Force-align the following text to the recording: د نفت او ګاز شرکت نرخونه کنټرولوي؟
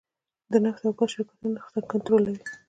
د 0.51 0.53
نفت 0.65 0.81
او 0.87 0.93
ګاز 0.99 1.09
شرکت 1.13 1.37
نرخونه 1.53 1.79
کنټرولوي؟ 1.91 2.41